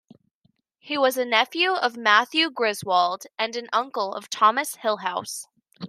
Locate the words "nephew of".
1.25-1.95